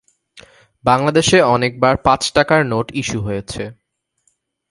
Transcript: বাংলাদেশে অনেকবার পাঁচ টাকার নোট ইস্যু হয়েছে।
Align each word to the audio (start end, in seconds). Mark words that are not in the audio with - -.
বাংলাদেশে 0.85 1.37
অনেকবার 1.47 1.95
পাঁচ 1.97 2.21
টাকার 2.33 2.61
নোট 2.65 2.87
ইস্যু 2.93 3.19
হয়েছে। 3.21 3.63